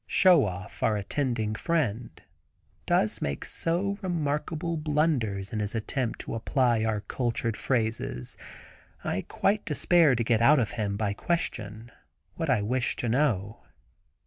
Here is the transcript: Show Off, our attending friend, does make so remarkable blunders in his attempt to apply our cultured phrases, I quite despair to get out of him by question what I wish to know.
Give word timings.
Show 0.07 0.45
Off, 0.45 0.81
our 0.81 0.97
attending 0.97 1.53
friend, 1.53 2.09
does 2.87 3.21
make 3.21 3.45
so 3.45 3.99
remarkable 4.01 4.75
blunders 4.75 5.53
in 5.53 5.59
his 5.59 5.75
attempt 5.75 6.17
to 6.21 6.33
apply 6.33 6.83
our 6.83 7.01
cultured 7.01 7.55
phrases, 7.55 8.35
I 9.03 9.21
quite 9.27 9.63
despair 9.63 10.15
to 10.15 10.23
get 10.23 10.41
out 10.41 10.57
of 10.57 10.71
him 10.71 10.97
by 10.97 11.13
question 11.13 11.91
what 12.33 12.49
I 12.49 12.63
wish 12.63 12.95
to 12.95 13.09
know. 13.09 13.61